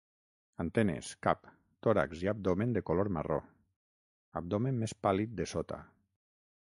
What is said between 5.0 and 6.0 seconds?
pàl·lid de sota.